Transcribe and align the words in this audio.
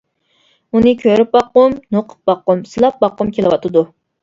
ئۇنى 0.77 0.93
كۆرۈپ 1.01 1.29
باققۇم، 1.37 1.77
نوقۇپ 1.97 2.33
باققۇم، 2.33 2.65
سىلاپ 2.73 3.01
باققۇم 3.07 3.33
كېلىۋاتىدۇ. 3.39 3.89